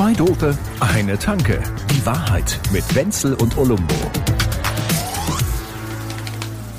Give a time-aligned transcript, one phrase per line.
[0.00, 1.62] Zwei Dope, eine Tanke.
[1.90, 3.94] Die Wahrheit mit Wenzel und Olumbo.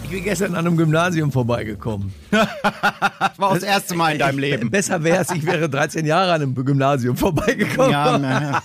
[0.04, 2.12] Ich bin gestern an einem Gymnasium vorbeigekommen.
[2.32, 4.72] War auch das erste Mal in deinem Leben.
[4.72, 7.92] Besser wäre es, ich wäre 13 Jahre an einem Gymnasium vorbeigekommen.
[7.92, 8.64] Ja, na,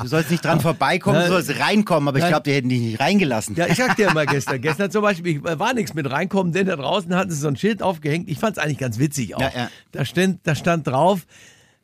[0.00, 3.00] du sollst nicht dran vorbeikommen, du sollst reinkommen, aber ich glaube, die hätten dich nicht
[3.00, 3.54] reingelassen.
[3.54, 4.58] Ja, ich sag dir mal gestern.
[4.62, 7.56] Gestern zum Beispiel ich, war nichts mit reinkommen, denn da draußen hatten sie so ein
[7.56, 8.30] Schild aufgehängt.
[8.30, 9.42] Ich fand es eigentlich ganz witzig auch.
[9.42, 9.68] Ja, ja.
[9.92, 11.26] Da, stand, da stand drauf,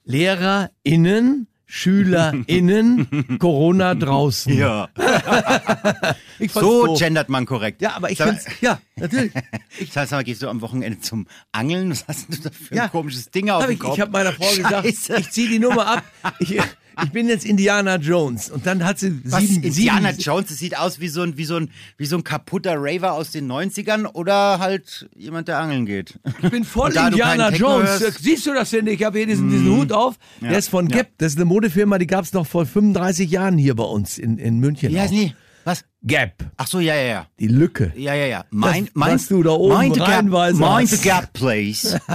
[0.06, 4.56] LehrerInnen, SchülerInnen, Corona draußen.
[4.56, 4.88] Ja.
[6.38, 6.98] Ich So doof.
[6.98, 7.80] gendert man korrekt.
[7.80, 9.32] Ja, aber ich Sag- find's, ja, natürlich.
[9.80, 11.90] Das heißt, aber gehst du am Wochenende zum Angeln?
[11.90, 12.84] Was hast du da für Ja.
[12.84, 13.94] ein komisches Ding auf Hab dem ich, Kopf?
[13.94, 15.16] ich habe meiner Frau gesagt, Scheiße.
[15.18, 16.04] ich ziehe die Nummer ab.
[16.38, 16.58] Ich,
[17.04, 18.50] ich bin jetzt Indiana Jones.
[18.50, 21.36] Und dann hat sie Was, sieben, Indiana sieben, Jones, das sieht aus wie so, ein,
[21.36, 25.58] wie, so ein, wie so ein kaputter Raver aus den 90ern oder halt jemand, der
[25.58, 26.18] angeln geht.
[26.42, 28.00] Ich bin voll Indiana Jones.
[28.00, 29.00] hörst- Siehst du das denn nicht?
[29.00, 30.16] Ich habe hier diesen, diesen Hut auf.
[30.40, 30.96] Der ist von ja.
[30.98, 31.10] Gap.
[31.18, 34.38] Das ist eine Modefirma, die gab es noch vor 35 Jahren hier bei uns in,
[34.38, 34.90] in München.
[34.96, 35.10] Auch.
[35.10, 35.34] die?
[35.64, 35.84] Was?
[36.02, 36.44] Gap.
[36.56, 37.26] Ach so, ja, ja, ja.
[37.40, 37.92] Die Lücke.
[37.96, 38.44] Ja, ja, ja.
[38.50, 42.00] Mein, Das, mein, was du da oben mind gap, reinweise mind the gap, please.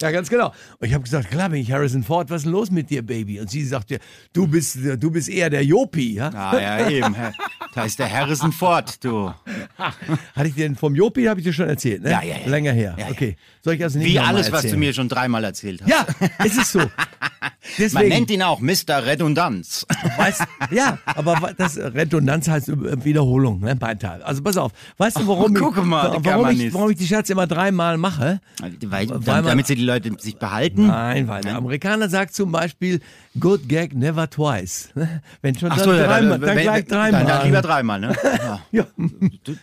[0.00, 0.52] Ja, ganz genau.
[0.78, 3.02] Und ich habe gesagt, klar bin ich Harrison Ford, was ist denn los mit dir,
[3.02, 3.40] Baby?
[3.40, 3.98] Und sie sagte,
[4.32, 6.28] du bist, du bist eher der Jopi, ja?
[6.28, 7.16] Ah, ja, eben.
[7.74, 9.34] Da ist der Harrison Ford, du.
[10.36, 12.10] Hatte ich dir denn vom Jopi, habe ich dir schon erzählt, ne?
[12.10, 12.46] Ja, ja, ja.
[12.48, 12.94] Länger her.
[12.96, 13.10] Ja, ja.
[13.10, 13.36] Okay.
[13.62, 15.90] Soll ich also nicht Wie alles, was du mir schon dreimal erzählt hast.
[15.90, 16.06] Ja,
[16.38, 16.78] es ist so.
[16.78, 16.90] Man
[17.78, 19.06] Deswegen, nennt ihn auch Mr.
[19.06, 19.86] Redundanz.
[20.16, 24.22] weißt, ja, aber das Redundanz heißt äh, Wiederholung, ne, Beinteil.
[24.22, 27.32] Also pass auf, weißt du, warum, Oh, ich, mal, warum, ich, warum ich die Scherze
[27.32, 28.40] immer dreimal mache?
[28.60, 30.86] Weil, Weil damit, man- sie die Leute sich behalten.
[30.86, 33.00] Nein, weil der Amerikaner sagt zum Beispiel,
[33.40, 34.90] good gag never twice.
[35.42, 37.24] Wenn schon Ach dann so, ja, dreimal, dann, dann, wenn- gleich dann, dreimal.
[37.26, 38.16] dann lieber dreimal, ne?
[38.44, 38.60] Ja.
[38.72, 38.86] ja,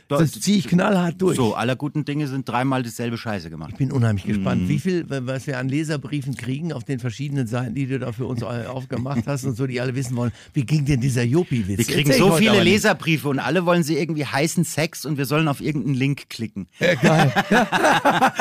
[0.07, 1.35] das ziehe ich knallhart durch.
[1.35, 3.71] So, aller guten Dinge sind dreimal dasselbe Scheiße gemacht.
[3.73, 7.75] Ich bin unheimlich gespannt, wie viel, was wir an Leserbriefen kriegen auf den verschiedenen Seiten,
[7.75, 10.85] die du da für uns aufgemacht hast und so, die alle wissen wollen, wie ging
[10.85, 11.77] denn dieser Jopi-Witz?
[11.79, 12.61] Wir kriegen so viele.
[12.63, 16.67] Leserbriefe und alle wollen sie irgendwie heißen Sex und wir sollen auf irgendeinen Link klicken.
[16.79, 17.31] Ja, geil.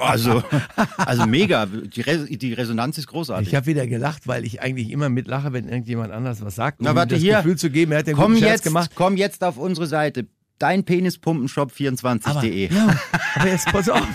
[0.00, 0.42] Also,
[0.96, 1.66] also mega.
[1.66, 3.48] Die, Re die Resonanz ist großartig.
[3.48, 6.80] Ich habe wieder gelacht, weil ich eigentlich immer mitlache, wenn irgendjemand anders was sagt.
[6.80, 7.36] Na, um warte das hier.
[7.38, 8.90] Gefühl zu geben, er hat den komm guten Scherz jetzt, gemacht.
[8.94, 10.26] komm jetzt auf unsere Seite.
[10.58, 12.72] Dein Aber, Penispumpenshop24.de.
[12.74, 12.96] ja,
[13.34, 14.06] aber jetzt pass auf.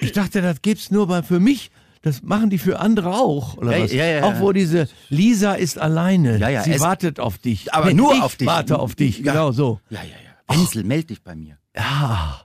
[0.00, 1.70] Ich dachte, das gibt's nur bei, für mich.
[2.02, 3.92] Das machen die für andere auch, oder Ja, was?
[3.92, 6.36] ja, ja, auch wo diese Lisa ist alleine.
[6.36, 7.72] Ja, ja, Sie wartet auf dich.
[7.72, 8.46] Aber Nee, nur auf dich.
[8.46, 9.80] warte auf dich, genau so.
[9.88, 10.54] Ja, ja, ja.
[10.58, 11.56] Wenzel, meld dich bei mir.
[11.74, 12.42] Ja.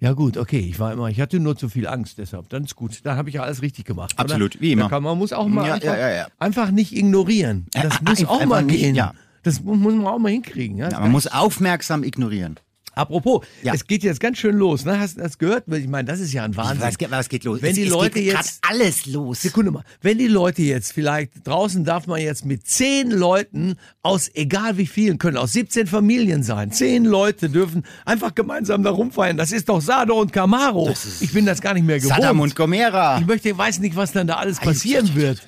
[0.00, 2.48] Ja gut, okay, ich war immer, ich hatte nur zu viel Angst, deshalb.
[2.50, 3.00] Dann ist gut.
[3.04, 4.14] Dann habe ich ja alles richtig gemacht.
[4.14, 4.22] oder?
[4.22, 4.84] Absolut, wie immer.
[4.84, 7.66] Da kann man muss auch mal Ja, einfach, ja, einfach nicht ignorieren.
[7.72, 8.94] Das Äh, muss auch mal nicht, gehen.
[8.94, 9.12] ja.
[9.42, 10.78] Das mu- muss man auch mal hinkriegen.
[10.78, 12.60] Man muss aufmerksam ignorieren.
[12.98, 13.74] Apropos, Ja.
[13.74, 14.84] es geht jetzt ganz schön los.
[14.84, 14.98] Ne?
[14.98, 15.64] Hast du das gehört?
[15.68, 16.80] Ich meine, das ist ja ein Wahnsinn.
[16.80, 17.62] Was, geht- was geht los?
[17.62, 19.40] Wenn es, die es Leute jetzt- alles los.
[19.42, 19.84] Sekunde mal.
[20.02, 24.86] Wenn die Leute jetzt vielleicht, draußen darf man jetzt mit zehn Leuten aus egal wie
[24.86, 26.72] vielen, können aus 17 Familien sein.
[26.72, 29.36] Zehn Leute dürfen einfach gemeinsam da rumfeiern.
[29.36, 30.92] Das ist doch Sado und Camaro.
[31.20, 32.14] Ich bin das gar nicht mehr gewohnt.
[32.16, 33.18] Saddam und Gomera.
[33.20, 35.46] ich möchte, weiß nicht, was dann da alles passieren wird.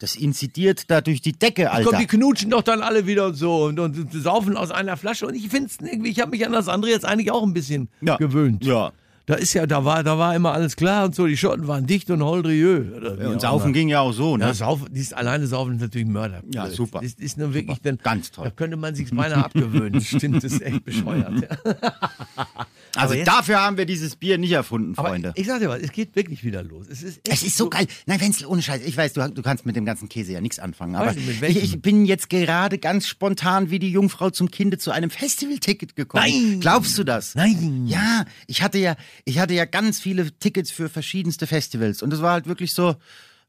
[0.00, 1.90] Das inzidiert da durch die Decke, Alter.
[1.90, 5.26] Komm, die knutschen doch dann alle wieder und so und, und, saufen aus einer Flasche.
[5.26, 7.52] Und ich finde es irgendwie, ich habe mich an das andere jetzt eigentlich auch ein
[7.52, 8.16] bisschen Ja.
[8.16, 8.64] gewöhnt.
[8.64, 8.92] Ja.
[9.26, 11.26] Da ist ja, da war, da war immer alles klar und so.
[11.26, 12.86] Die Schotten waren dicht und holdrieux.
[13.20, 14.46] Wie Und Saufen ging ja auch so, ne?
[14.46, 16.42] Ja, saufen, dieses alleine saufen ist natürlich Mörder.
[16.52, 16.74] Ja, Blöd.
[16.76, 17.00] super.
[17.02, 18.46] Das ist nur wirklich, dann, Ganz toll.
[18.46, 20.00] Da könnte man sich beinahe abgewöhnen.
[20.00, 21.32] Stimmt, das ist echt bescheuert.
[21.42, 21.72] Ja.
[22.96, 25.32] also jetzt- dafür haben wir dieses Bier nicht erfunden, Freunde.
[25.36, 26.86] ich sag dir was, es geht wirklich wieder los.
[26.88, 27.86] Es ist, Es ist so geil.
[28.06, 28.82] Nein, Wenzel, ohne Scheiß.
[28.84, 30.96] Ich weiß, du, du kannst mit dem ganzen Käse ja nichts anfangen.
[30.96, 35.10] Aber ich, ich bin jetzt gerade ganz spontan wie die Jungfrau zum Kinde zu einem
[35.10, 36.24] Festivalticket gekommen.
[36.24, 36.60] Nein.
[36.60, 37.34] Glaubst du das?
[37.34, 37.86] Nein.
[37.86, 42.02] Ja, ich hatte ja, ich hatte ja ganz viele Tickets für verschiedenste Festivals.
[42.02, 42.96] Und es war halt wirklich so,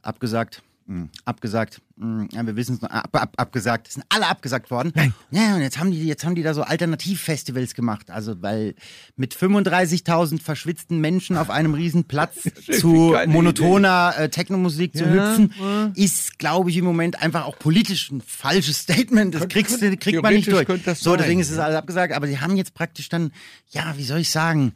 [0.02, 3.88] abgesagt, mh, abgesagt, mh, ja, wir wissen es noch, ab, ab, abgesagt.
[3.88, 4.92] Es sind alle abgesagt worden.
[4.96, 5.14] Nein.
[5.32, 8.12] Ja, und jetzt haben die, jetzt haben die da so Alternativfestivals gemacht.
[8.12, 8.76] Also, weil
[9.16, 12.50] mit 35.000 verschwitzten Menschen auf einem riesen Platz
[12.80, 18.12] zu monotoner äh, Technomusik zu Ja, hüpfen, ist, glaube ich, im Moment einfach auch politisch
[18.12, 19.34] ein falsches Statement.
[19.34, 20.68] Das kriegst du, kriegt man nicht durch.
[20.96, 22.14] So, deswegen ist es alles abgesagt.
[22.14, 23.32] Aber sie haben jetzt praktisch dann,
[23.70, 24.74] ja, wie soll ich sagen,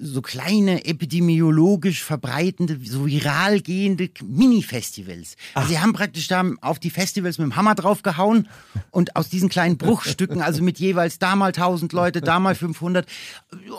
[0.00, 5.36] so kleine epidemiologisch verbreitende, so viral gehende Mini-Festivals.
[5.54, 8.48] Also sie haben praktisch da auf die Festivals mit dem Hammer draufgehauen
[8.90, 13.06] und aus diesen kleinen Bruchstücken, also mit jeweils da mal 1000 Leute, da mal 500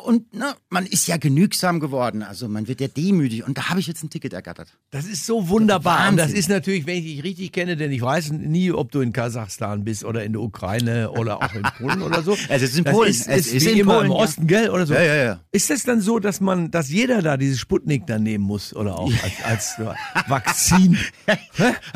[0.05, 3.79] und ne, man ist ja genügsam geworden, also man wird ja demütig und da habe
[3.79, 4.69] ich jetzt ein Ticket ergattert.
[4.91, 6.09] Das ist so wunderbar.
[6.09, 9.01] Und das ist natürlich, wenn ich dich richtig kenne, denn ich weiß nie, ob du
[9.01, 12.37] in Kasachstan bist oder in der Ukraine oder auch in Polen oder so.
[12.49, 13.09] Es ist in das Polen.
[13.09, 14.17] Ist, Es ist, ist wie in immer Polen, im ja.
[14.17, 14.69] Osten, gell?
[14.69, 14.93] Oder so.
[14.93, 15.39] Ja, ja, ja.
[15.51, 18.97] Ist das dann so, dass man, dass jeder da dieses Sputnik dann nehmen muss oder
[18.97, 19.11] auch
[19.43, 20.97] als, als Vakzin?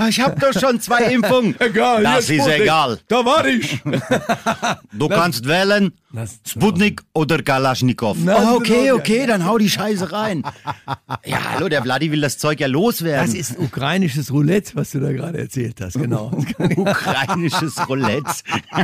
[0.10, 1.56] Ich habe doch schon zwei Impfungen.
[1.60, 3.00] Egal, Das ist egal.
[3.08, 3.82] Da war ich.
[4.94, 5.92] Du kannst wählen
[6.46, 8.18] Sputnik oder Kalaschnikow.
[8.24, 10.44] Na, Oh, okay, okay, dann hau die Scheiße rein.
[11.26, 13.26] Ja, hallo, der Vladi will das Zeug ja loswerden.
[13.32, 16.32] Das ist ukrainisches Roulette, was du da gerade erzählt hast, genau.
[16.60, 18.32] ukrainisches Roulette.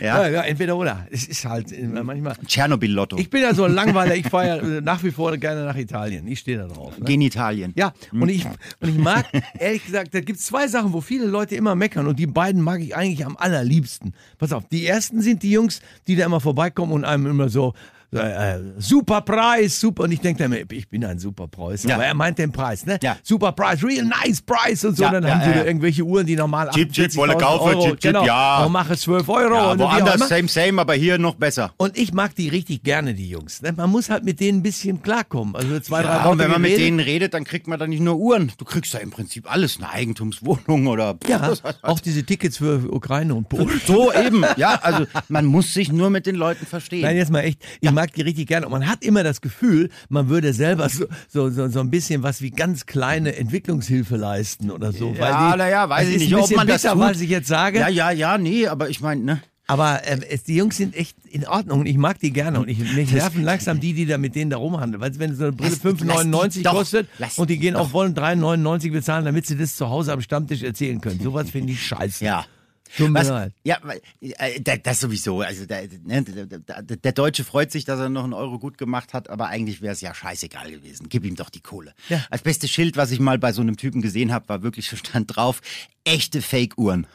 [0.00, 1.06] Ja, ja, ja, entweder oder.
[1.10, 2.36] Es ist halt äh, manchmal.
[2.46, 3.18] Tschernobyl-Lotto.
[3.18, 5.76] Ich bin ja so ein Langweiler, ich fahre ja äh, nach wie vor gerne nach
[5.76, 6.26] Italien.
[6.26, 6.98] Ich stehe da drauf.
[6.98, 7.04] Ne?
[7.04, 7.72] Genitalien.
[7.76, 9.26] Ja, und ich, und ich mag,
[9.58, 12.62] ehrlich gesagt, da gibt es zwei Sachen, wo viele Leute immer meckern und die beiden
[12.62, 14.14] mag ich eigentlich am allerliebsten.
[14.38, 17.74] Pass auf, die ersten sind die Jungs, die da immer vorbeikommen und einem immer so,
[18.12, 20.04] äh, super Preis, super.
[20.04, 21.84] Und ich denke mir, ich bin ein super Preis.
[21.84, 21.96] Ja.
[21.96, 22.98] Aber er meint den Preis, ne?
[23.02, 23.16] Ja.
[23.22, 25.02] Super Preis, real nice Price und so.
[25.02, 27.36] Ja, und dann ja, haben sie ja, irgendwelche Uhren, die normal Chip, chip, 48.000 wolle
[27.36, 28.64] kaufen, Euro, chip, chip, genau, ja.
[28.64, 29.54] Und mache 12 Euro.
[29.54, 31.72] Ja, und woanders same, same, aber hier noch besser.
[31.76, 33.62] Und ich mag die richtig gerne, die Jungs.
[33.62, 33.72] ne?
[33.72, 35.54] Man muss halt mit denen ein bisschen klarkommen.
[35.54, 38.16] Also zwei, drei und wenn man mit denen redet, dann kriegt man da nicht nur
[38.16, 38.52] Uhren.
[38.58, 39.78] Du kriegst da im Prinzip alles.
[39.78, 41.16] Eine Eigentumswohnung oder...
[41.26, 41.52] Ja,
[41.82, 43.80] auch diese Tickets für Ukraine und Polen.
[43.86, 44.44] So eben.
[44.56, 47.02] Ja, also man muss sich nur mit den Leuten verstehen.
[47.02, 48.66] Nein, jetzt mal echt, ich mag die richtig gerne.
[48.66, 52.22] Und man hat immer das Gefühl, man würde selber so, so, so, so ein bisschen
[52.22, 55.14] was wie ganz kleine Entwicklungshilfe leisten oder so.
[55.18, 57.02] ja, naja, weiß das ich nicht, ob man das bitter, tut.
[57.02, 57.80] was ich jetzt sage.
[57.80, 59.40] Ja, ja, ja, nee, aber ich meine, ne?
[59.70, 62.58] Aber ähm, es, die Jungs sind echt in Ordnung und ich mag die gerne.
[62.60, 64.98] Und ich, mich nerven langsam die, die da mit denen da rumhandeln.
[65.02, 67.60] Weil wenn so eine Brille Lass- lass die 5,99 doch, kostet lass und die die
[67.60, 67.80] gehen doch.
[67.80, 71.20] auch wollen 3,99 bezahlen, damit sie das zu Hause am Stammtisch erzählen können.
[71.20, 72.24] Sowas finde ich scheiße.
[72.24, 72.46] Ja.
[72.96, 73.52] Tut mir leid.
[73.64, 73.78] ja,
[74.20, 75.40] äh, da- das sowieso.
[75.40, 79.12] Also der, ne, der, der, Deutsche freut sich, dass er noch einen Euro gut gemacht
[79.14, 81.08] hat, aber eigentlich wäre es ja scheißegal gewesen.
[81.08, 81.94] Gib ihm doch die Kohle.
[82.08, 82.24] Ja.
[82.30, 85.36] Als bestes Schild, was ich mal bei so einem Typen gesehen habe, war wirklich stand
[85.36, 85.60] drauf:
[86.04, 87.06] echte Fake-Uhren.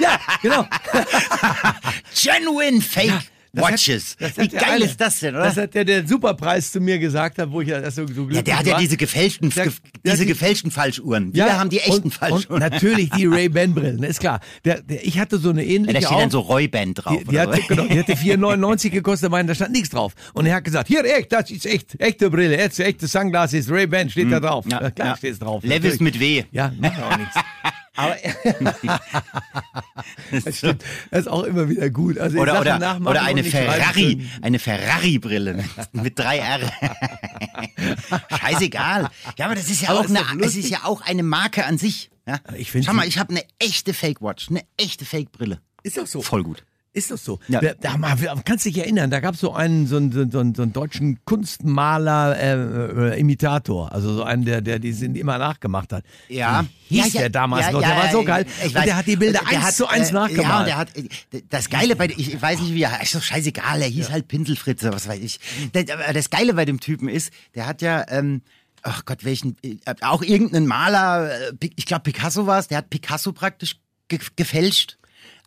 [0.00, 0.66] Ja, genau.
[2.14, 4.16] Genuine Fake Das Watches.
[4.18, 5.44] Wie hat der geil eine- ist das denn, oder?
[5.44, 8.12] Das hat der, der Superpreis zu mir gesagt hat, wo ich ja das so, so
[8.12, 8.80] ja, glücklich der hat ja war.
[8.80, 9.66] diese gefälschten, Der-
[10.04, 11.34] diese die- gefälschten Falschuhren.
[11.34, 12.62] Wir haben die echten und, Falschuhren.
[12.62, 14.38] Und natürlich die Ray-Ban-Brillen, ist klar.
[14.64, 16.32] Der, der, ich hatte so eine ja, ähnliche da steht dann auch.
[16.32, 17.16] so Roy-Band drauf.
[17.18, 20.12] Die, die, oder hatte, genau, die hatte 4,99 gekostet, meine, da stand nichts drauf.
[20.32, 24.10] Und er hat gesagt, hier, echt, das ist echt, echte Brille, jetzt echte Sunglasses, Ray-Ban,
[24.10, 24.64] steht da drauf.
[24.64, 24.70] Hm.
[24.70, 25.16] Ja, Ja, klar ja.
[25.16, 25.64] steht's drauf.
[25.64, 26.00] Levis natürlich.
[26.00, 26.44] mit W.
[26.52, 27.34] Ja, macht auch nichts.
[27.96, 28.16] Aber
[30.30, 32.18] das stimmt, das ist auch immer wieder gut.
[32.18, 36.60] Also Oder, oder, oder eine Ferrari, eine Ferrari-Brille mit drei R.
[38.38, 39.10] Scheißegal.
[39.36, 41.64] Ja, aber das ist ja Aber auch ist eine, es ist ja auch eine Marke
[41.64, 42.10] an sich.
[42.26, 42.38] Ja?
[42.56, 45.60] ich Schau mal, ich habe eine echte Fake-Watch, eine echte Fake-Brille.
[45.82, 46.22] Ist doch so.
[46.22, 46.64] Voll gut.
[46.92, 47.38] Ist doch so.
[47.46, 47.60] Ja.
[47.60, 50.62] Da, da, kannst dich erinnern, da gab es so einen, so einen, so einen, so
[50.62, 55.92] einen, deutschen Kunstmaler, äh, äh, Imitator, also so einen, der, der die sind immer nachgemacht
[55.92, 56.04] hat.
[56.28, 56.66] Ja.
[56.88, 57.80] Wie hieß ja, der damals ja, noch?
[57.80, 58.44] Der ja, war so geil.
[58.64, 58.84] und weiß.
[58.84, 60.48] der hat die Bilder eins hat, zu eins äh, nachgemalt.
[60.48, 63.14] Ja, und der hat, äh, das Geile bei, ich, ich weiß nicht wie er, ist
[63.14, 65.38] doch scheißegal, er hieß halt Pinselfritze, was weiß ich.
[65.72, 68.42] Das, das Geile bei dem Typen ist, der hat ja, ähm,
[68.82, 72.90] ach Gott, welchen, äh, auch irgendeinen Maler, äh, ich glaube Picasso war es, der hat
[72.90, 73.76] Picasso praktisch
[74.08, 74.98] ge gefälscht.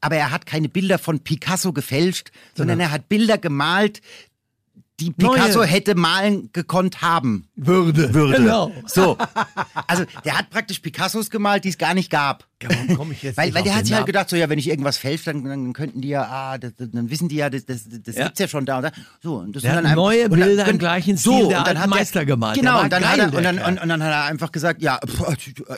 [0.02, 4.02] Aber er hat keine Bilder von Picasso gefälscht, sondern er hat Bilder gemalt,
[5.06, 5.68] die Picasso Neue.
[5.68, 8.14] hätte malen gekonnt haben würde.
[8.14, 8.38] würde.
[8.38, 8.72] Genau.
[8.86, 9.18] So.
[9.88, 12.46] Also, der hat praktisch Picassos gemalt, die es gar nicht gab.
[12.66, 14.70] Warum komm ich jetzt Weil, weil der hat sich halt gedacht, so, ja, wenn ich
[14.70, 17.82] irgendwas fälsche, dann, dann könnten die ja, ah, das, dann wissen die ja, das, das,
[17.90, 18.24] das Ja.
[18.26, 18.92] gibt's ja schon da und da.
[19.22, 21.58] So, und das Der dann einfach- neue dann- Bilder im und- gleichen Stil so, der
[21.58, 22.56] und dann hat er- Meister gemalt.
[22.56, 24.24] Der Genau, war und dann, geil, hat er, und, dann, und, und dann hat er
[24.24, 24.98] einfach gesagt, ja,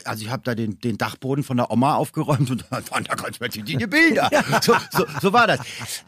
[0.04, 3.40] also ich habe da den, den Dachboden von der Oma aufgeräumt und dann, da kannst
[3.40, 4.30] du die Bilder.
[4.62, 5.58] so, so, so war das.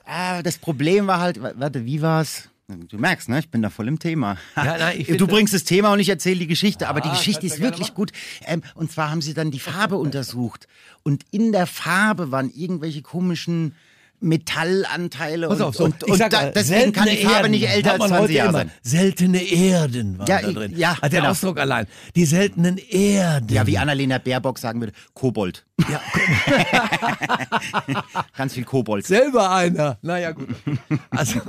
[0.06, 2.48] Ah, das Problem war halt, wa- warte, wie war's?
[2.70, 3.38] Du merkst, ne?
[3.38, 4.36] Ich bin da voll im Thema.
[4.54, 6.86] Ja, nein, du bringst das Thema und ich erzähle die Geschichte.
[6.88, 8.12] aber die Ah, Geschichte ist wirklich gut.
[8.44, 10.68] Ähm, und zwar haben sie dann die Farbe untersucht.
[11.02, 13.74] Und in der Farbe waren irgendwelche komischen
[14.20, 15.48] Metallanteile.
[15.48, 17.66] Pass und, auf, so, und, ich und sag da, deswegen kann die Farbe Erden, nicht
[17.70, 18.70] älter als man 20 heute Jahre sein.
[18.82, 20.76] Seltene Erden waren Ja, da drin.
[20.76, 21.30] ja, Hat der genau.
[21.30, 21.86] Ausdruck allein.
[22.16, 23.48] Die seltenen Erden.
[23.48, 25.64] Ja, wie Annalena Baerbock sagen würde, Kobold.
[25.90, 26.02] Ja,
[28.36, 29.06] Ganz viel Kobold.
[29.06, 29.96] selber einer.
[30.02, 30.48] Naja, gut.
[31.10, 31.40] Also,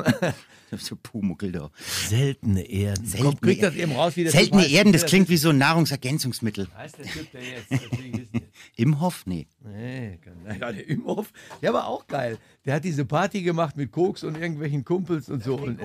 [0.79, 1.69] So Pumuckel da.
[2.07, 3.11] seltene Erden.
[3.21, 4.71] Komm, krieg das eben raus, wie das Seltene heißt.
[4.71, 6.67] Erden, das klingt wie so ein Nahrungsergänzungsmittel.
[6.77, 7.83] heißt der Typ, der jetzt.
[8.75, 9.23] Imhoff?
[9.25, 9.47] Nee.
[9.63, 12.37] Nee, kann- ja, der Imhoff, der war auch geil.
[12.65, 15.55] Der hat diese Party gemacht mit Koks und irgendwelchen Kumpels und so.
[15.55, 15.79] Und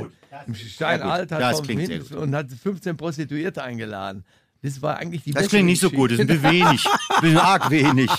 [0.47, 1.39] im Steinalt Ja.
[1.39, 2.13] Das hat gut.
[2.13, 4.25] und hat 15 Prostituierte eingeladen.
[4.63, 6.87] Das war eigentlich die Das klingt nicht so gut, das ist ein bisschen wenig.
[6.87, 8.11] Ein bisschen arg wenig.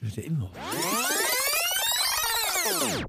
[0.00, 0.20] Geschichte.
[0.22, 0.50] Immer.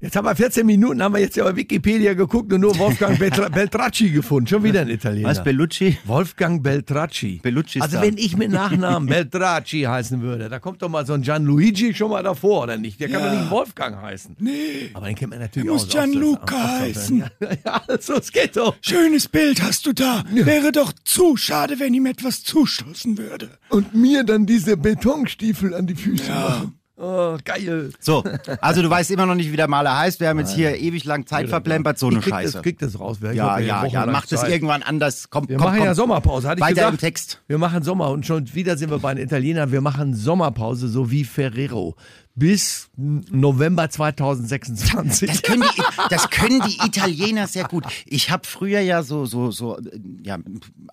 [0.00, 3.18] Jetzt haben wir 14 Minuten, haben wir jetzt ja bei Wikipedia geguckt und nur Wolfgang
[3.18, 4.46] Beltra Beltracci gefunden.
[4.46, 5.28] Schon wieder ein Italiener.
[5.28, 5.98] Was, Bellucci?
[6.04, 7.40] Wolfgang Beltracci.
[7.42, 8.02] Bellucci ist also da.
[8.02, 12.10] wenn ich mit Nachnamen Beltracci heißen würde, da kommt doch mal so ein Gianluigi schon
[12.10, 13.00] mal davor, oder nicht?
[13.00, 14.36] Der kann doch nicht Wolfgang heißen.
[14.38, 14.90] Nee.
[14.94, 15.86] Aber den kennt man natürlich muss auch.
[15.88, 17.18] aus- Gianluca heißen.
[17.18, 17.30] Ja,
[17.64, 18.76] ja, also es geht doch.
[18.80, 20.22] Schönes Bild hast du da.
[20.32, 23.50] Wäre doch zu schade, wenn ihm etwas zustoßen würde.
[23.68, 26.77] Und mir dann diese Betonstiefel an die Füße machen.
[27.00, 27.92] Oh, geil.
[28.00, 28.24] So,
[28.60, 30.18] also du weißt immer noch nicht, wie der Maler heißt.
[30.18, 32.52] Wir haben jetzt hier ewig lang Zeit verplempert, so eine ich krieg Scheiße.
[32.54, 33.18] Das, krieg das raus.
[33.22, 34.50] Ich ja, ja, ja, mach das Zeit.
[34.50, 35.30] irgendwann anders.
[35.30, 35.86] Komm, Wir komm, machen komm.
[35.86, 36.92] ja Sommerpause, hatte ich Weiter gesagt.
[36.94, 37.40] im Text.
[37.46, 39.70] Wir machen Sommer und schon wieder sind wir bei den Italienern.
[39.70, 41.94] Wir machen Sommerpause, so wie Ferrero.
[42.34, 45.28] Bis November 2026.
[45.28, 47.84] Das können, die, das können die Italiener sehr gut.
[48.06, 49.78] Ich habe früher ja so, so, so,
[50.24, 50.38] ja,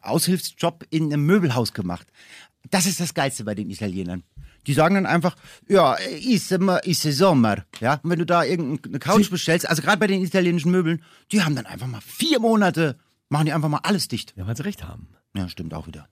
[0.03, 2.07] Aushilfsjob in einem Möbelhaus gemacht.
[2.69, 4.23] Das ist das Geilste bei den Italienern.
[4.67, 5.35] Die sagen dann einfach,
[5.67, 7.65] ja, ist, immer- ist Sommer.
[7.79, 11.43] Ja, und wenn du da irgendeine Couch bestellst, also gerade bei den italienischen Möbeln, die
[11.43, 12.97] haben dann einfach mal vier Monate,
[13.29, 14.33] machen die einfach mal alles dicht.
[14.35, 15.07] Ja, weil sie recht haben.
[15.37, 16.07] Ja, stimmt auch wieder.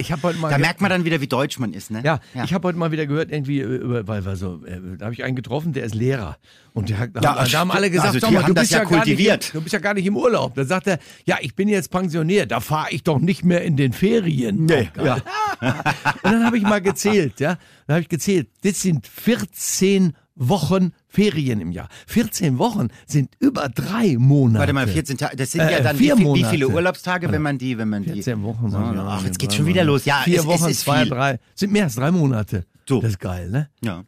[0.00, 0.48] Ich habe heute mal.
[0.50, 2.00] Da merkt man dann wieder, wie deutsch man ist, ne?
[2.02, 5.04] ja, ich habe heute mal wieder gehört, irgendwie, äh, über, weil wir so, äh, da
[5.06, 6.38] habe ich einen getroffen, der ist Lehrer.
[6.72, 8.78] Und der, hat- Ja, da haben alle gesagt, also mal, haben du das bist ja
[8.78, 9.46] ja, nicht, kultiviert.
[9.48, 10.54] im- du bist ja gar nicht im Urlaub.
[10.54, 13.76] Da sagt er, ja, ich bin jetzt pensioniert, da fahre ich doch nicht mehr in
[13.76, 14.64] den Ferien.
[14.64, 15.22] Nee, geil.
[15.60, 17.58] Und dann habe ich mal gezählt, ja.
[17.86, 21.88] Dann habe ich gezählt, das sind 14 Wochen Ferien im Jahr.
[22.06, 24.58] 14 Wochen sind über drei Monate.
[24.60, 27.30] Warte mal, 14 Tage, das sind Äh, ja dann vier wie, viel, wie viele Urlaubstage,
[27.30, 28.14] wenn man die, wenn man die.
[28.14, 28.70] 14 Wochen.
[28.70, 30.04] So, ja, ach, jetzt geht's schon wieder los.
[30.04, 31.10] Ja, Vier es, Wochen, es zwei, viel.
[31.10, 31.38] drei.
[31.54, 32.66] Sind mehr als drei Monate.
[32.88, 33.00] So.
[33.00, 33.70] Das ist geil, ne?
[33.82, 34.04] Ja.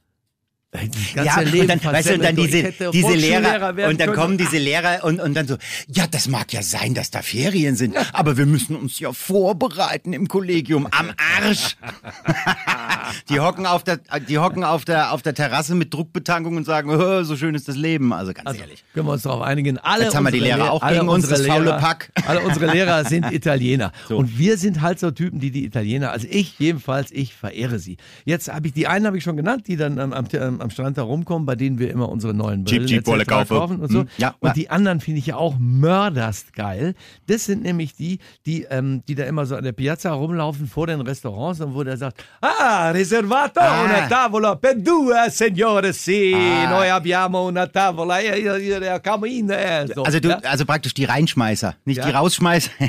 [1.14, 4.12] Ja, und dann, weißt du, und dann diese, diese Lehrer, und dann können.
[4.14, 5.56] kommen diese Lehrer und, und dann so,
[5.86, 10.12] ja, das mag ja sein, dass da Ferien sind, aber wir müssen uns ja vorbereiten
[10.12, 11.76] im Kollegium, am Arsch.
[13.28, 13.98] die hocken auf der,
[14.28, 17.68] die hocken auf der, auf der Terrasse mit Druckbetankung und sagen, oh, so schön ist
[17.68, 18.84] das Leben, also ganz Also, ehrlich.
[18.94, 19.78] können wir uns darauf einigen.
[19.78, 22.10] Alle Jetzt haben wir die Lehrer Lehr- auch alle gegen uns, unsere das faule Pack.
[22.26, 23.92] Alle unsere Lehrer sind Italiener.
[24.08, 27.96] Und wir sind halt so Typen, die die Italiener, also ich jedenfalls, ich verehre sie.
[28.24, 30.26] Jetzt habe ich, die einen habe ich schon genannt, die dann am, am,
[30.60, 33.80] am Strand da rumkommen, bei denen wir immer unsere neuen Brillen Cheap, cheap, kaufen.
[33.80, 34.00] und so.
[34.00, 36.94] Hm, ja, und die anderen finde ich ja auch mörderst geil.
[37.26, 40.86] Das sind nämlich die, die, ähm, die da immer so an der Piazza rumlaufen vor
[40.86, 43.82] den Restaurants und wo der sagt, ah, reservato Ah.
[43.84, 46.68] una tavola per due, signore, sì, Ah.
[46.68, 50.38] noi abbiamo una tavola, eh, eh, eh, eh, so, Also du, ja?
[50.42, 52.06] also praktisch die Reinschmeißer, nicht Ja.
[52.06, 52.70] die Rausschmeißer.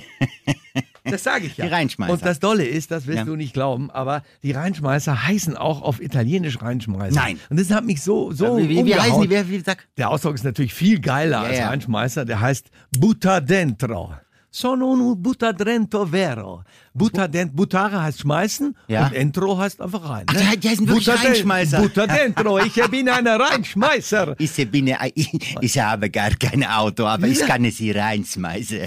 [1.09, 1.65] Das sage ich ja.
[1.65, 2.11] Die Reinschmeißer.
[2.11, 3.23] Und das Dolle ist, das wirst Ja.
[3.23, 7.15] du nicht glauben, aber die Reinschmeißer heißen auch auf Italienisch Reinschmeißer.
[7.15, 7.39] Nein.
[7.49, 9.29] Und das hat mich so, so wie, wie, wie heißen die?
[9.29, 9.87] Wer, wie sag?
[9.95, 11.69] Der Ausdruck ist natürlich viel geiler als ja.
[11.69, 12.25] Reinschmeißer.
[12.25, 12.67] Der heißt
[12.99, 14.13] Butta dentro.
[14.59, 16.63] Sono un butta dentro vero.
[16.91, 19.05] Butta dent, buttare heißt schmeißen Ja.
[19.05, 20.23] und entro heißt einfach rein.
[20.25, 20.57] Ach, ne?
[20.57, 21.77] die heißen wirklich Butta den- Reinschmeißer.
[21.79, 22.57] Butta dentro.
[22.57, 24.33] Ich bin ein Reinschmeißer.
[24.39, 28.79] Ich, bin, ich, ich habe gar kein Auto, aber ich kann es hier reinschmeißen.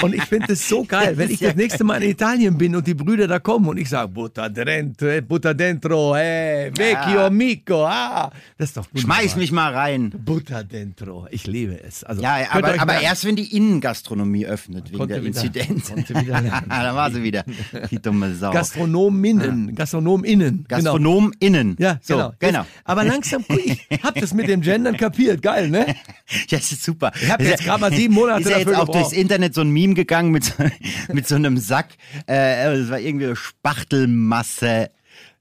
[0.00, 2.86] Und ich finde es so geil, wenn ich das nächste Mal in Italien bin und
[2.86, 7.84] die Brüder da kommen und ich sage, Butta dentro, eh, Butta dentro, eh, vecchio amico,
[7.84, 8.30] ah.
[8.56, 9.16] Das ist doch wunderbar.
[9.18, 10.08] Schmeiß mich mal rein.
[10.24, 11.26] Butta dentro.
[11.30, 12.02] Ich liebe es.
[12.02, 15.92] Also, Ja, aber, aber erst wenn die Innengastronomie öffnet, wegen Konnte der wieder- Inzidenz.
[16.68, 17.44] da war sie wieder,
[17.90, 18.50] die dumme Sau.
[18.52, 20.64] Gastronominnen, Gastronominnen.
[20.68, 20.68] Genau.
[20.68, 21.76] GastronomInnen.
[21.78, 22.32] Ja, so, genau.
[22.38, 22.60] genau.
[22.60, 25.42] Jetzt, aber langsam, ich hab das mit dem Gendern kapiert.
[25.42, 25.86] Geil, ne?
[26.48, 27.10] Ja, das ist super.
[27.20, 28.94] Ich hab jetzt gerade mal sieben Monate Ist ja jetzt auch gebraucht.
[28.94, 30.52] durchs Internet so ein Meme gegangen mit, so-
[31.12, 31.88] mit so einem Sack.
[32.26, 34.90] Äh, das war irgendwie Spachtelmasse.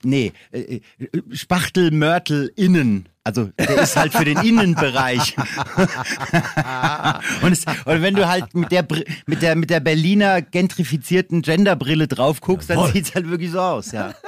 [0.04, 0.80] Nee, äh,
[1.32, 3.10] Spachtelmörtel innen.
[3.28, 5.36] Also der ist halt für den Innenbereich.
[7.42, 8.88] und, es, und wenn du halt mit der,
[9.26, 12.94] mit der, mit der Berliner gentrifizierten Genderbrille drauf guckst, dann Jawohl.
[12.94, 13.92] sieht's halt wirklich so aus.
[13.92, 14.14] Ja.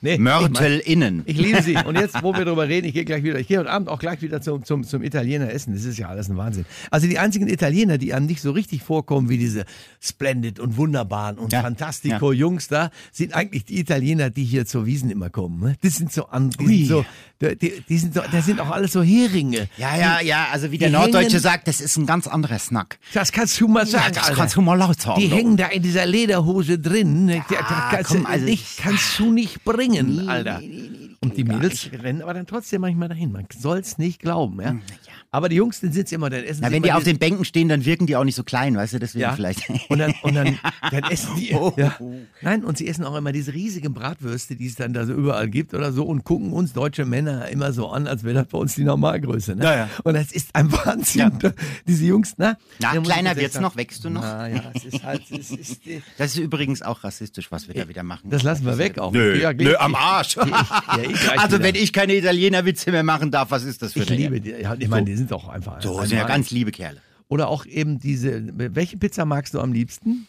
[0.00, 1.22] Nee, Mörtel innen.
[1.24, 1.76] Ich liebe sie.
[1.76, 3.98] Und jetzt, wo wir drüber reden, ich gehe gleich wieder, ich gehe heute Abend auch
[3.98, 5.74] gleich wieder zum, zum, zum Italiener essen.
[5.74, 6.66] Das ist ja alles ein Wahnsinn.
[6.90, 9.64] Also die einzigen Italiener, die einem nicht so richtig vorkommen wie diese
[10.00, 11.62] Splendid und Wunderbaren und Ja.
[11.62, 15.60] Fantastico Jungs da, sind eigentlich die Italiener, die hier zur Wiesen immer kommen.
[15.60, 15.76] ne?
[15.82, 17.04] Das sind so, an, die so,
[17.40, 19.68] die, die sind so, das sind auch alles so Heringe.
[19.78, 22.58] Ja, ja, ja, also wie der die Norddeutsche hängen- sagt, das ist ein ganz anderer
[22.58, 22.98] Snack.
[23.14, 24.36] Das kannst du mal Ja, sagen, das Alter.
[24.36, 25.18] kannst du mal laut sagen.
[25.20, 27.24] Die hängen da in dieser Lederhose drin.
[27.24, 27.42] ne?
[27.48, 30.60] Da- da kannst, komm, du also- nicht, kannst du nicht bringen, Alter.
[31.20, 33.32] Und die Mädels rennen aber dann trotzdem manchmal dahin.
[33.32, 34.76] Man soll es nicht glauben, ja.
[35.30, 37.44] Aber die Jungs, dann sitzen immer, dann essen Na, sie wenn die auf den Bänken
[37.44, 39.32] stehen, dann wirken die auch nicht so klein, weißt du, deswegen ja.
[39.34, 39.68] vielleicht.
[39.90, 40.58] Und dann, und dann,
[40.90, 41.52] dann essen die.
[41.52, 41.74] Oh.
[41.76, 41.98] Ja.
[42.40, 45.48] Nein, und sie essen auch immer diese riesigen Bratwürste, die es dann da so überall
[45.50, 48.56] gibt oder so und gucken uns deutsche Männer immer so an, als wäre das bei
[48.56, 49.54] uns die Normalgröße.
[49.54, 49.64] Ne?
[49.64, 49.90] Ja, ja.
[50.02, 51.30] Und das ist ein Wahnsinn.
[51.86, 52.56] Diese Jungs, na?
[52.80, 54.22] Na, ich kleiner wird's sagen, noch, wächst du noch?
[54.22, 55.80] Na ja, es ist halt, es ist,
[56.16, 58.30] Das ist übrigens auch rassistisch, was wir da wieder machen.
[58.30, 59.12] das lassen wir weg auch.
[59.12, 60.36] Nö, Ja, nö, am ich- Arsch.
[60.38, 61.64] ich- ja, ich also wieder.
[61.64, 64.50] wenn ich keine Italiener-Witze mehr machen darf, was ist das für Ich eine liebe die.
[64.52, 65.82] Ja, ich meine, die sind doch einfach.
[65.82, 67.02] So, sind ja ganz liebe Kerle.
[67.28, 68.42] Oder auch eben diese.
[68.54, 70.26] Welche Pizza magst du am liebsten?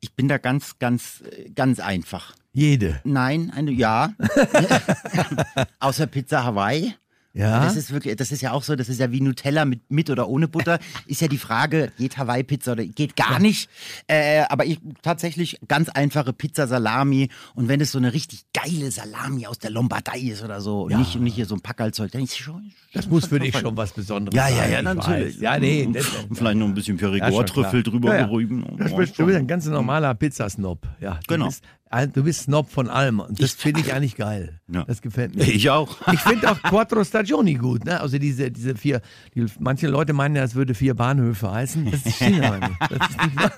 [0.00, 1.22] Ich bin da ganz, ganz,
[1.54, 2.34] ganz einfach.
[2.52, 3.00] Jede.
[3.04, 4.14] Nein, eine, ja.
[5.78, 6.94] Außer Pizza Hawaii.
[7.32, 7.62] Ja.
[7.64, 10.10] Das ist wirklich, das ist ja auch so, das ist ja wie Nutella mit, mit
[10.10, 10.80] oder ohne Butter.
[11.06, 13.70] Ist ja die Frage, geht Hawaii-Pizza oder geht gar nicht.
[14.08, 17.28] Äh, aber ich tatsächlich ganz einfache Pizza Salami.
[17.54, 20.96] Und wenn es so eine richtig geile Salami aus der Lombardei ist oder so und
[20.98, 22.72] nicht, nicht hier so ein Packerlzeug, dann ist schon.
[22.94, 24.72] das muss für dich schon was Besonderes Ja, ja, sein.
[24.72, 25.34] ja, ich natürlich.
[25.36, 25.40] weiß.
[25.40, 25.88] Ja, nee.
[25.92, 28.26] Das, Und vielleicht noch ein bisschen Ja, Perigord-Trüffel drüber Ja, ja.
[28.26, 28.64] berüben.
[28.76, 30.84] Das bist, du bist ein ganz normaler Pizzasnob.
[31.00, 31.46] Ja, Genau.
[31.46, 33.20] Bist, du bist Snob von allem.
[33.20, 34.60] Und das finde ich eigentlich geil.
[34.68, 34.84] Ja.
[34.84, 35.44] Das gefällt mir.
[35.44, 35.98] Ich auch.
[36.12, 38.00] Ich finde auch Quattro Stagioni gut, ne?
[38.00, 39.00] Also diese, diese vier,
[39.34, 41.90] die, manche Leute meinen ja, es würde vier Bahnhöfe heißen.
[41.90, 42.80] Das stimmt aber nicht.
[42.80, 43.52] Das ist nicht wahr.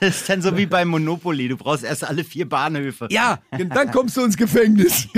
[0.00, 1.48] Das ist dann so wie beim Monopoly.
[1.48, 3.08] Du brauchst erst alle vier Bahnhöfe.
[3.10, 5.08] Ja, dann kommst du ins Gefängnis.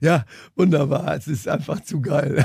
[0.00, 1.16] ja, wunderbar.
[1.16, 2.44] Es ist einfach zu geil.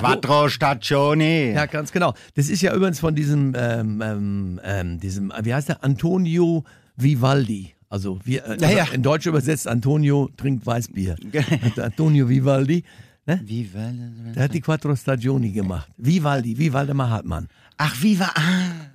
[0.00, 1.52] Quattro Stagioni.
[1.52, 2.14] Ja, ganz genau.
[2.34, 5.84] Das ist ja übrigens von diesem, ähm, ähm, ähm, diesem, wie heißt der?
[5.84, 6.64] Antonio
[6.96, 7.74] Vivaldi.
[7.88, 8.84] Also, wir, äh, Ja, ja.
[8.92, 11.16] in Deutsch übersetzt, Antonio trinkt Weißbier.
[11.76, 12.84] Antonio Vivaldi.
[13.26, 13.40] Ne?
[13.74, 15.88] War Der hat die Quattro Stagioni gemacht.
[15.96, 17.48] Vivaldi, Waldemar Hartmann.
[17.76, 18.32] Ach, war.
[18.34, 18.89] Ah.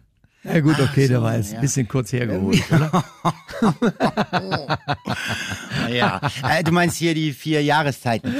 [0.46, 1.58] Ja gut, okay, der so, war jetzt ja.
[1.58, 3.04] ein bisschen kurz hergeholt, oder?
[5.92, 8.34] Ja, äh, du meinst hier die vier Jahreszeiten.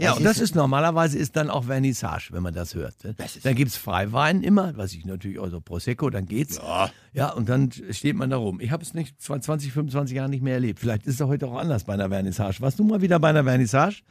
[0.00, 3.04] Ja, und das ist normalerweise ist dann auch Vernissage, wenn man das hört.
[3.04, 3.14] ne?
[3.42, 6.56] Dann gibt's Freiwein immer, was ich natürlich, also Prosecco, dann geht's.
[6.56, 6.90] Ja.
[7.12, 8.60] Ja, und dann steht man da rum.
[8.60, 10.80] Ich habe es nicht 20, 25 Jahre nicht mehr erlebt.
[10.80, 12.60] Vielleicht ist es heute auch anders bei einer Vernissage.
[12.60, 14.02] Warst du mal wieder bei einer Vernissage?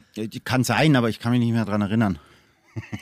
[0.44, 2.18] Kann sein, aber ich kann mich nicht mehr dran erinnern.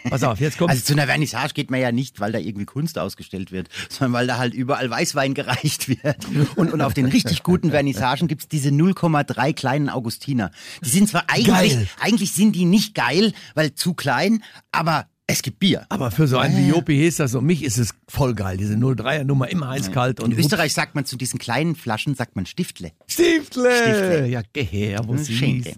[0.08, 2.66] Pass auf, jetzt kommt Also zu einer Vernissage geht man ja nicht, weil da irgendwie
[2.66, 6.16] Kunst ausgestellt wird, sondern weil da halt überall Weißwein gereicht wird.
[6.56, 10.50] Und, und auf den richtig guten Vernissagen gibt's diese 0,3 kleinen Augustiner.
[10.84, 11.88] Die sind zwar eigentlich, Geil.
[12.00, 15.86] eigentlich sind die nicht geil, weil zu klein, aber es gibt Bier.
[15.88, 18.74] aber für so einen wie Jopi ist das so, mich ist es voll geil, diese
[18.74, 22.44] 03er Nummer, immer eiskalt und In Österreich sagt man zu diesen kleinen Flaschen, sagt man
[22.44, 22.92] Stiftle.
[23.06, 23.70] Stiftle.
[23.74, 24.26] Stiftle.
[24.26, 25.74] Ja, geh her, wo Hm, sie.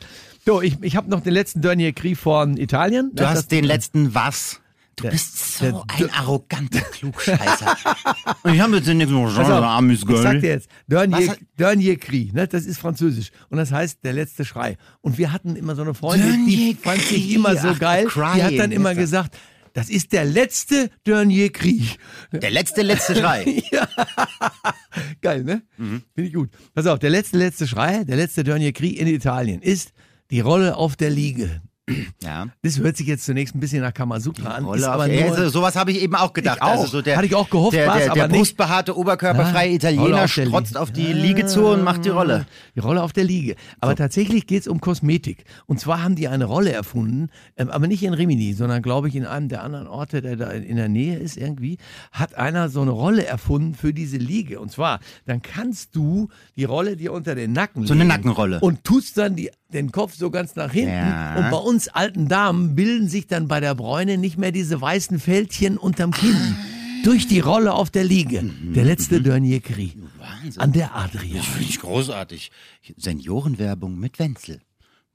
[0.47, 3.11] So, ich, ich habe noch den letzten Dernier Krieg von Italien.
[3.11, 4.61] Du Das- hast das- den letzten was?
[4.95, 7.76] Du Der- bist so der- ein arroganter Klugscheißer.
[8.45, 12.30] Ich habe jetzt nicht so Pass auf, armes ich sag dir jetzt, Dernier, Dernier Cri,
[12.32, 14.76] ne, das ist französisch und das heißt der letzte Schrei.
[15.02, 17.78] Und wir hatten immer so eine Freundin, Dernier die fand Cri, sich immer so ach,
[17.78, 19.37] geil, die hat dann crying, immer gesagt,
[19.75, 21.82] das ist der letzte Dernier Cri.
[22.32, 23.63] Der letzte, letzte Schrei.
[25.21, 25.63] Geil, ne?
[25.76, 26.02] Mhm.
[26.15, 26.49] Finde ich gut.
[26.75, 29.91] Pass auf, der letzte, letzte Schrei, der letzte Dernier Cri in Italien ist
[30.30, 31.62] die Rolle auf der Liege.
[32.21, 32.49] Ja.
[32.63, 35.49] Das hört sich jetzt zunächst ein bisschen nach Kamasutra an, ist aber nur, ja, so,
[35.51, 36.57] sowas habe ich eben auch gedacht.
[36.57, 36.81] Ich auch.
[36.81, 38.39] Also so der, Hatte ich auch gehofft, der, der, aber der nicht.
[38.39, 42.47] brustbehaarte, oberkörperfreie Rolle Italiener auf strotzt auf die Liege zu und macht die Rolle.
[42.75, 43.55] Die Rolle auf der Liege.
[43.79, 45.45] Aber tatsächlich geht's um Kosmetik.
[45.67, 49.15] Und zwar haben die eine Rolle erfunden, ähm, aber nicht in Rimini, sondern glaube ich
[49.15, 51.79] in einem der anderen Orte, der da in der Nähe ist irgendwie,
[52.11, 54.59] hat einer so eine Rolle erfunden für diese Liege.
[54.59, 58.59] Und zwar, dann kannst du die Rolle dir unter den Nacken So eine legen Nackenrolle.
[58.61, 60.91] Und tust dann die, den Kopf so ganz nach hinten.
[60.91, 61.37] Ja.
[61.37, 65.19] Und bei uns alten Damen bilden sich dann bei der Bräune nicht mehr diese weißen
[65.21, 66.56] Fältchen unterm Kinn.
[67.04, 68.50] Durch die Rolle auf der Liege.
[68.75, 69.95] Der letzte Dernier Cri.
[70.19, 70.60] Wahnsinn.
[70.60, 71.41] An der Adria.
[71.43, 72.50] Finde ich großartig.
[72.97, 74.60] Seniorenwerbung mit Wenzel.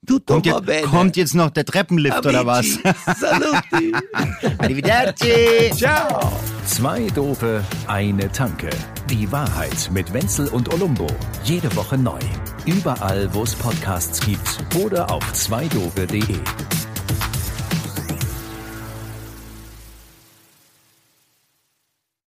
[0.06, 0.82] Tutto Kommt jetzt, bene.
[0.86, 2.66] kommt jetzt noch der Treppenlift oder was?
[2.82, 3.92] Amici, Saluti.
[4.58, 5.70] Arrivederci.
[5.76, 6.32] Ciao.
[6.66, 8.70] Zwei Dope, eine Tanke.
[9.10, 11.06] Die Wahrheit mit Wenzel und Olumbo.
[11.44, 12.18] Jede Woche neu.
[12.66, 16.38] Überall, wo es Podcasts gibt oder auf zweidope.de.